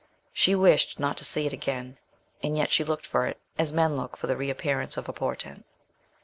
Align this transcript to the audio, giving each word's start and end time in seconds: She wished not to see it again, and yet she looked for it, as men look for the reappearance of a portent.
She 0.33 0.55
wished 0.55 0.99
not 0.99 1.15
to 1.17 1.23
see 1.23 1.45
it 1.45 1.53
again, 1.53 1.99
and 2.41 2.57
yet 2.57 2.71
she 2.71 2.83
looked 2.83 3.05
for 3.05 3.27
it, 3.27 3.39
as 3.59 3.71
men 3.71 3.95
look 3.95 4.17
for 4.17 4.25
the 4.25 4.35
reappearance 4.35 4.97
of 4.97 5.07
a 5.07 5.13
portent. 5.13 5.63